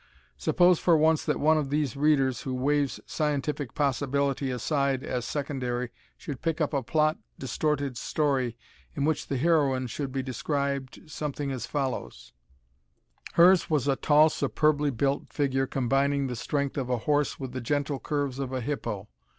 [0.37, 5.91] Suppose for once that one of these Readers who waives scientific possibility aside as secondary
[6.17, 8.57] should pick up a plot distorted story
[8.95, 12.33] in which the heroine should be described something as follows:
[13.33, 17.61] "Hers was a tall superbly built figure combining the strength of a horse with the
[17.61, 19.07] gentle curves of a hippo.